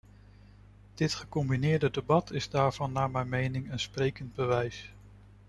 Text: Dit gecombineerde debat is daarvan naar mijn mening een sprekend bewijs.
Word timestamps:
Dit 0.93 1.13
gecombineerde 1.13 1.91
debat 1.91 2.31
is 2.31 2.49
daarvan 2.49 2.91
naar 2.91 3.11
mijn 3.11 3.29
mening 3.29 3.71
een 3.71 3.79
sprekend 3.79 4.35
bewijs. 4.35 4.91